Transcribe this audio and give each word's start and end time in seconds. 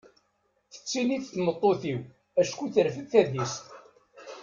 Tettinnit 0.71 1.23
tmeṭṭut-iw 1.33 1.99
acku 2.41 2.65
terfed 2.73 3.05
tadist. 3.11 3.65